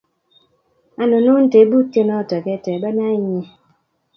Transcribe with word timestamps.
Anonon 1.01 1.43
tebutie 1.53 2.01
noto 2.07 2.35
ketebena 2.45 3.05
inye? 3.17 3.41